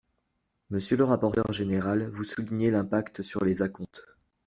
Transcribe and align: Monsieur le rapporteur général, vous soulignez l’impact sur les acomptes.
Monsieur 0.71 0.97
le 0.97 1.03
rapporteur 1.03 1.51
général, 1.53 2.09
vous 2.09 2.23
soulignez 2.23 2.71
l’impact 2.71 3.21
sur 3.21 3.45
les 3.45 3.61
acomptes. 3.61 4.07